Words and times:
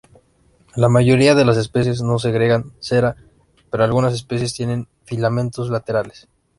La 0.75 0.89
mayoría 0.89 1.35
de 1.35 1.45
las 1.45 1.57
especies 1.57 2.01
no 2.01 2.17
segregan 2.17 2.71
cera, 2.79 3.15
pero 3.69 3.83
algunas 3.83 4.15
especies 4.15 4.55
tienen 4.55 4.87
filamentos 5.03 5.69
laterales. 5.69 6.27